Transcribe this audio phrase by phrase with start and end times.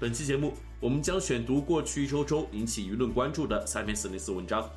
[0.00, 4.68] 本期节目，我们将选读过去一周中引起舆论关注的三篇四零四文章。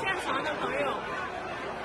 [0.00, 0.94] 现场的朋友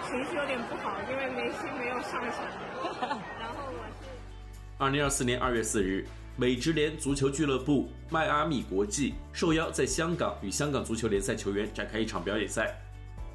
[0.07, 2.45] 情绪有点不好，因为梅西没有上场。
[3.39, 4.07] 然后我是。
[4.77, 6.07] 二零二四年二月四日，
[6.37, 12.79] 美职联足球俱乐部迈阿密国际受邀在香港与香港足球联赛球员展开一场表演赛。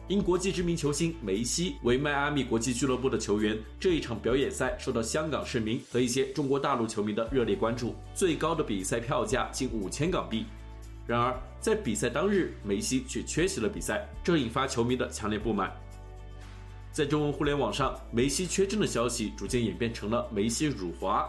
[0.07, 10.45] 因国际知名球星梅西为迈阿密国际俱乐部的球员，这一场表演赛受到香港市民和一些中国大陆球迷的热烈关注，最高的比赛票价近五千港币。
[11.07, 15.73] 然而，在比赛当日，梅西却缺席了比赛，这引发球迷的强烈不满。
[16.93, 21.27] 在中文互联网上，梅西缺阵的消息逐渐演变成了梅西辱华。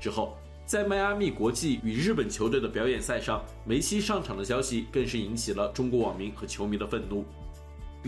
[0.00, 7.26] 之后，在迈阿密国际与日本球队的表演赛上，梅西上场的消息更是引起了中国网民和球迷的愤怒。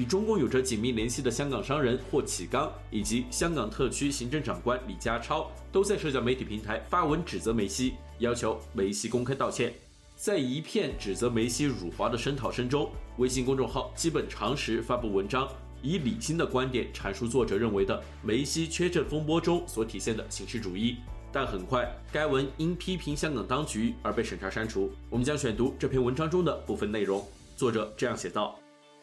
[0.01, 9.75] 与中共有着紧密联系的香港商人霍启刚以及香港特区行政长官李家超都在社交媒体平台发文指责梅西，要求梅西公开道歉。
[10.17, 15.47] 在一片指责梅西辱华的声讨声中，微信公众号基本常识发布文章，
[15.83, 20.97] 以理性的观点阐述作者认为的梅西缺阵风波中所体现的形式主义。
[21.31, 24.91] 但很快，该文因批评香港当局而被审查删除。
[25.11, 27.23] 我们将选读这篇文章中的部分内容。
[27.55, 28.60] 作者这样写道。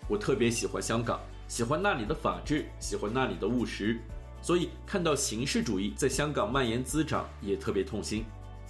[0.07, 3.99] 我特别喜欢香港，喜欢那里的法治，喜欢那里的务实，
[4.41, 8.23] 所以看到形式主义在香港蔓延滋长，也特别痛心。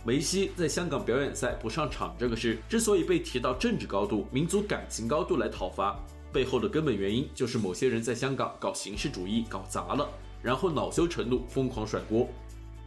[0.06, 6.00] 梅西在香港表演赛不上场这个事，之所以被提到政治高度、民族感情高度来讨伐，
[6.32, 10.10] 背后的根本原因就是某些人在香港搞形式主义搞砸了，
[10.42, 12.30] 然后恼羞成怒，疯狂甩锅。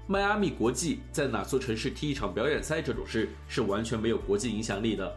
[0.07, 5.15] 迈阿密国际在哪座城市踢一场表演赛这种事，是完全没有国际影响力的。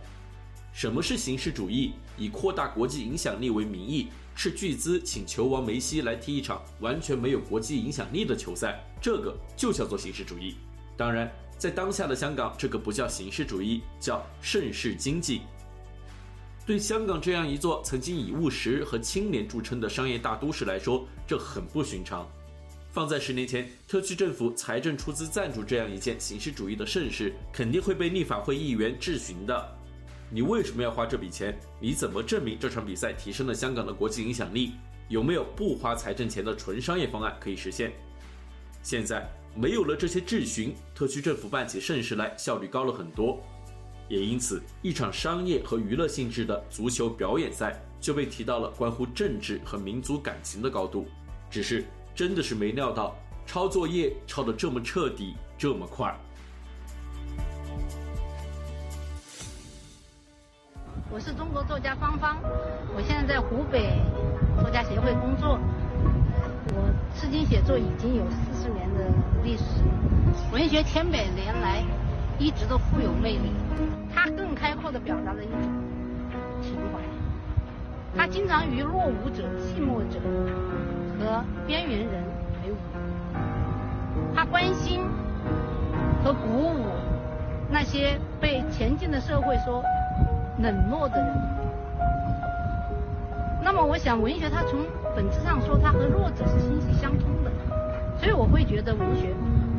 [0.74, 1.94] 什么是形式主义？
[2.18, 10.56] 以扩大国际影响力为名义，斥巨资请球王梅西来踢一场完全没有国际影响力的球赛，这个就叫做形式主义。
[10.98, 15.42] 当然，在当下的香港，这个不叫形式主义，叫盛世经济。
[16.66, 22.28] 对香港这样一座曾经以务实和清廉著称的商业大都市来说，这很不寻常。
[22.92, 29.78] 放在十年前，特区政府财政出资赞助这样一件形式主义的盛世，肯定会被立法会议员质询的。
[30.36, 31.56] 你为什么要花这笔钱？
[31.80, 34.72] 你怎么证明这场比赛提升了香港的国际影响力？
[35.08, 37.92] 有没有不花财政钱的纯商业方案可以实现？
[38.82, 43.44] 现在没有了这些质询，特区政府办起盛事来效率高了很多，
[44.10, 51.06] 也因此一场商业和娱乐性质的足球表演赛就被提到了关乎政治和民族感情的高度。
[51.48, 53.16] 只是真的是没料到，
[53.46, 56.20] 抄作业抄得这么彻底，这么快。
[61.14, 62.40] 我是中国作家芳芳，
[62.96, 64.02] 我现在在湖北
[64.60, 65.60] 作家协会工作。
[66.74, 69.06] 我诗经写作已经有四十年的
[69.44, 69.64] 历史，
[70.52, 71.84] 文学千百年来
[72.40, 73.54] 一直都富有魅力。
[74.12, 75.60] 它更开阔地表达了一种
[76.64, 77.00] 情怀，
[78.18, 80.20] 它经常与落伍者、寂寞者
[81.20, 82.24] 和边缘人
[82.66, 82.76] 为伍。
[84.34, 85.00] 它关心
[86.24, 86.88] 和鼓舞
[87.70, 89.84] 那些被前进的社会说
[90.60, 91.34] 冷落的人，
[93.64, 94.80] 那么我想，文学它从
[95.16, 97.52] 本质上说，它和弱者是息息相通的，
[98.18, 99.34] 所以我会觉得文学，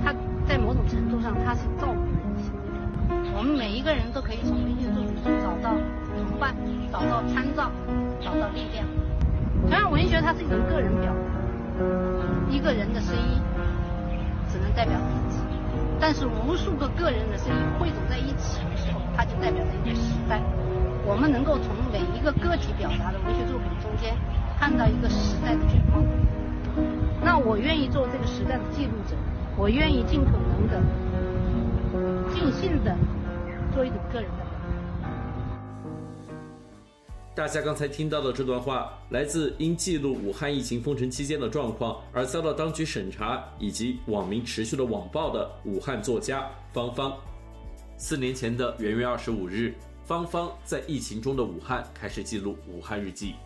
[0.04, 0.12] 它
[0.46, 3.36] 在某种程度上它是照顾人心的。
[3.36, 5.76] 我们每一个人都可以从文学作品中找到
[6.14, 6.54] 同伴，
[6.90, 7.70] 找到参照，
[8.20, 8.84] 找到力量。
[9.62, 13.40] 同样，文学它是一种个人表达，一个人的声音
[14.50, 15.40] 只能代表自己，
[16.00, 20.40] 但是无数个个人的声音汇总在一起的时候，它就代表着一个时代。
[21.06, 24.16] 我们能够从每一个个体表达的文学作品中间
[24.58, 26.02] 看到一个时代的全貌。
[27.22, 29.14] 那我愿意做这个时代的记录者，
[29.54, 30.80] 我愿意尽可能的
[32.32, 32.96] 尽兴的
[33.74, 34.44] 做一种个人的。
[37.34, 47.12] 大家刚才听到的这段话，来自因记录武汉疫情封城期间的状况而遭到当局审查以及网民持续的网暴的武汉作家芳芳。
[47.98, 49.74] 四年前的元月二十五日。
[50.04, 53.36] 芳芳在疫情中的武汉开始记录武汉日记。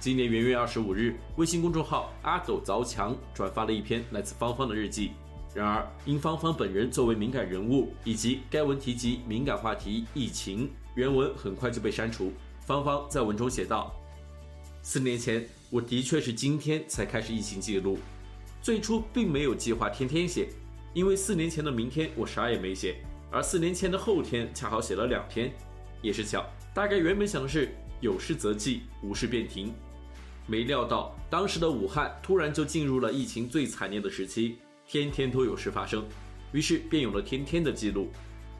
[0.00, 5.12] 今年元月二十五日，微信公众号阿斗凿墙转发了一篇来自芳芳的日记。
[5.54, 12.32] 然而，因芳芳本人作为敏感人物，以及该文提及敏感话题疫情，原文很快就被删除。
[12.66, 13.94] 芳芳在文中写道
[14.82, 17.96] ：“四年前，我的确是今天才开始疫情记录，
[18.60, 20.48] 最初并没有计划天天写，
[20.94, 22.96] 因为四年前的明天我啥也没写，
[23.30, 25.52] 而四年前的后天恰好写了两天，
[26.02, 26.44] 也是巧。
[26.74, 29.72] 大概原本想的是有事则记，无事便停。”
[30.46, 36.04] 没料到，当时的武汉突然就进入了疫情最惨烈的时期，天天都有事发生，
[36.52, 38.08] 于是便有了天天的记录。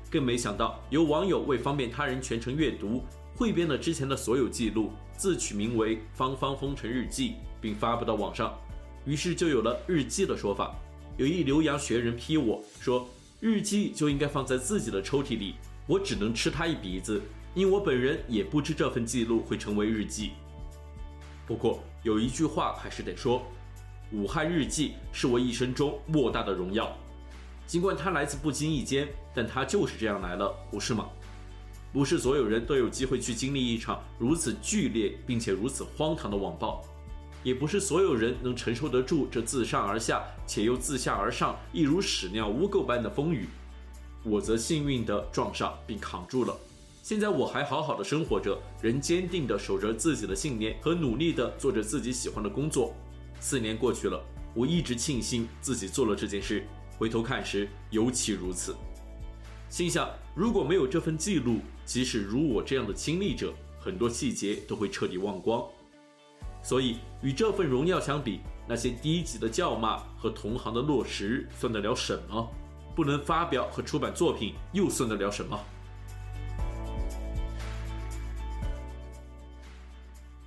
[0.09, 3.03] 更没想到，有网友为方便他人全程阅读，
[3.35, 8.57] 汇编了之前的所有记录，自取名为“芳芳风尘日记”，并发布到网上，
[9.05, 10.75] 于是就有了“日记”的说法。
[11.17, 13.09] 有一留洋学人批我说
[13.41, 15.55] ：“日记就应该放在自己的抽屉里，
[15.87, 17.23] 我只能吃他一鼻子，
[17.55, 20.33] 因我本人也不知这份记录会成为日记。”
[21.49, 23.43] 不过有一句话还是得说，
[24.13, 26.95] 武汉日记是我一生中莫大的荣耀。
[27.67, 31.09] 尽管它来自不经意间，但它就是这样来了，不是吗？
[31.93, 36.85] 不是所有人都有机会去经历一场如此剧烈并且如此荒唐的网暴，
[37.43, 43.49] 也不是所有人能承受得住这自上而下且又自下而上，一如屎尿污垢般的风雨。
[44.23, 46.55] 我则幸运地撞上并扛住了。
[47.03, 52.95] 现在我还好好的生活着，仍坚定地守着自己的信念和努力地做着自己喜欢的工作。
[53.41, 54.23] 四年过去了，
[54.55, 56.67] 我一直庆幸自己做了这件事。
[56.99, 58.77] 回头看时，尤其如此。
[59.71, 65.65] 心想，如果没有这份记录，即使如我这样的亲历者，很多细节都会彻底忘光。
[66.63, 72.49] 所以，与这份荣耀相比，那些低级的叫骂和同行的落实，算得了什么？
[72.95, 75.59] 不能发表和出版作品，又算得了什么？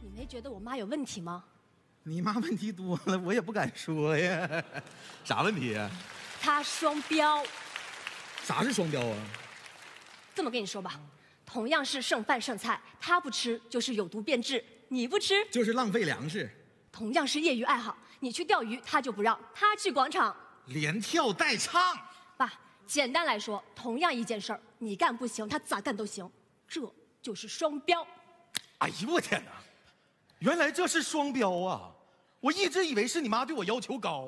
[0.01, 1.43] 你没觉得我妈有问题吗？
[2.03, 4.63] 你妈问题多了，我也不敢说呀。
[5.23, 5.89] 啥问题呀？
[6.39, 7.43] 她双标。
[8.43, 9.17] 啥是双标啊？
[10.35, 10.99] 这么跟你说吧，
[11.45, 14.63] 同样是剩饭剩菜，她不吃就是有毒变质，
[14.93, 16.47] 你不吃就是浪费粮食。
[16.91, 20.35] 同样是业余爱好，你去钓鱼，他就不让；他去广场，
[20.67, 21.97] 连跳带唱。
[22.37, 22.53] 爸，
[22.85, 26.29] 简单来说，同样一件事儿，你干不行，他咋干都行，
[26.67, 26.81] 这
[27.23, 28.05] 就是双标。
[28.77, 29.51] 哎呦我天哪！
[30.37, 31.89] 原来这是双标啊！
[32.39, 34.27] 我一直以为是你妈对我要求高。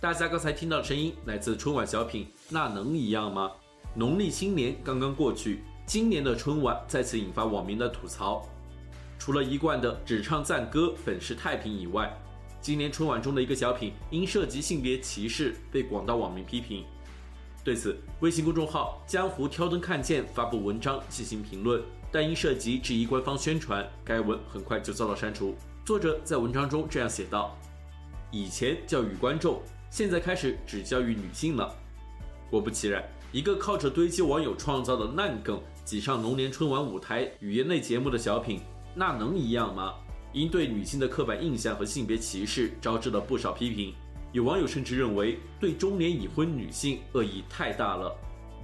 [0.00, 3.50] 大家刚才听到的声音来自春晚小品《那能一样吗》。
[3.96, 8.48] 农历新年刚刚过去，今年的春晚再次引发网民的吐槽。
[9.20, 12.10] 除了一贯的只唱赞歌、粉饰太平以外，
[12.58, 16.86] 今年春晚中的一个小品因涉及性别歧视被广大网民批评。
[17.62, 21.82] 对此，微信公众号“江湖挑灯看剑”发布文章进行评论。
[22.10, 25.54] 但因涉及质疑官方宣传，该文很快就遭到删除。
[25.84, 27.54] 作者在文章中这样写道
[28.32, 31.70] ：“以前教育观众，现在开始只教育女性了。”
[32.50, 38.60] 果不其然，一个靠着堆积网友创造的烂梗挤上龙年春晚舞台语言类节目的小品，
[38.94, 39.94] 那能一样吗？
[40.32, 43.94] 因对女性的刻板印象和性别歧视招致了不少批评。
[44.32, 48.14] 有网友甚至认为，对中年已婚女性恶意太大了。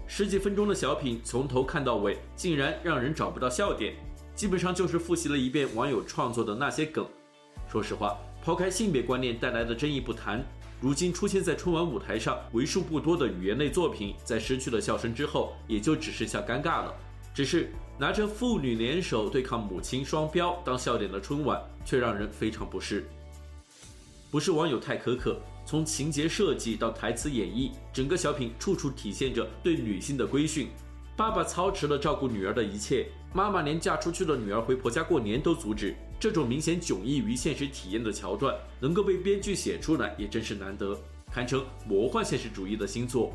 [0.07, 3.95] 十几分钟的小品从头看到尾，竟然让人找不到笑点，
[4.35, 7.05] 基本上就是复习了一遍网友创作的那些梗。
[7.69, 10.41] 说实话，抛开性别观念带来的争议不谈，
[10.81, 16.95] 如今出现在春晚舞台上为数不多的语言类作品，在失去了笑声之后，也就只剩下尴尬了。
[17.35, 23.09] 只是拿着父女联手对抗母亲双标当笑点的春晚，却让人非常不适。
[24.31, 25.41] 不是网友太苛刻。
[25.65, 30.69] 从情节设计到台词演绎，整个小品处处体现着对女性的规训。
[31.17, 35.97] 爸爸操持了照顾女儿的一切，妈妈连嫁出去的女儿回婆家过年都阻止。
[36.21, 40.97] 这种明显迥异于现实体验的桥段，能够被编剧写出来，也真是难得，
[41.33, 43.33] 堪称魔幻现实主义的新作。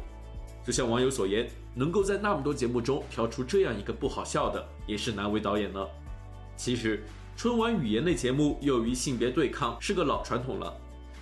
[0.63, 5.89] 就像网友所言，能够在那么多节目中挑出这样一个不好笑的，也是难为导演了。
[6.55, 7.03] 其实，
[7.35, 10.75] 春晚语言类节目由于性别对抗是个老传统了。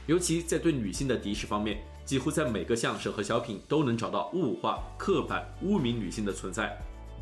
[0.07, 6.75] 尤其在对女性的敌视方面，几乎在每个相声和小品都能找到物化、刻板、污名女性的存在。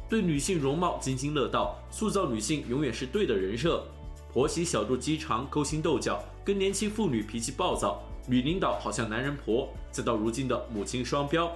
[0.09, 3.83] 对女性容貌津津乐道，塑造女性永远是对的人设。
[4.31, 11.51] 婆媳小肚鸡肠、勾心斗角，跟年轻妇女脾气暴躁，女领导好像男人婆，再到如今的母亲双标，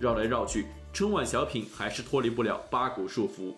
[0.00, 0.64] 绕来绕去，
[0.94, 3.54] 春晚小品还是脱离不了八股束缚。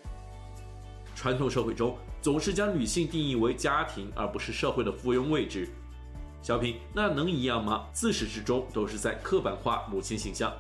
[1.14, 5.68] 传统社会中总是将女性定义为家庭，而不是社会的附庸位置。
[6.42, 7.86] 小品那能一样吗？
[7.92, 10.52] 自始至终都是在刻板化母亲形象，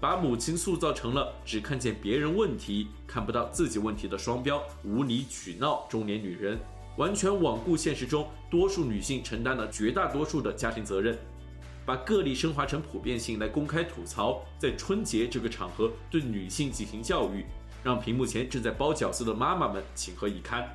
[0.00, 6.58] 把母亲塑造成了只看见别人问题，看不到自己问题的双标、无理取闹中年女人，
[6.96, 11.16] 完全罔顾现实中多数女性承担了绝大多数的家庭责任，
[11.90, 17.44] 把个例升华成普遍性来公开吐槽，在春节这个场合对女性进行教育，
[17.82, 20.68] 让屏幕前正在包饺子的妈妈们情何以堪？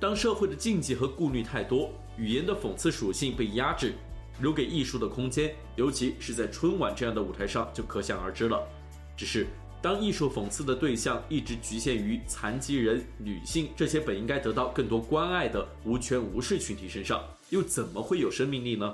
[0.00, 3.94] 当社会的禁忌和顾虑太多，语言的讽刺属性被压制，
[4.40, 8.60] 留给艺术的空间，尤其是在春晚这样的舞台上，就可想而知了。
[9.16, 9.46] 只是，
[9.80, 18.92] 当艺术讽刺的对象一直局限于残疾人、女性这些本应该得到更多关爱的无权无势群体身上，又怎么会有生命力呢？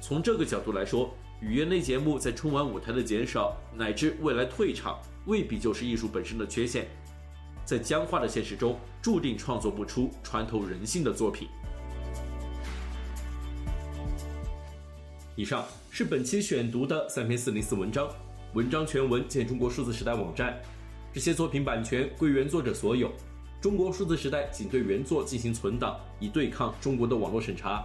[0.00, 6.86] 从这个角度来说，语言类节目在春晚舞台的减少，乃至未来退场，未必就是艺术本身的缺陷。
[7.64, 11.48] 在僵化的现实中，注定创作不出穿透人性的作品。
[15.36, 18.08] 以上是本期选读的三篇四零四文章，
[18.54, 20.58] 文章全文见中国数字时代网站。
[21.12, 23.10] 这些作品版权归原作者所有，
[23.60, 27.84] 中国数字时代仅对原作进行存档，以对抗中国的网络审查。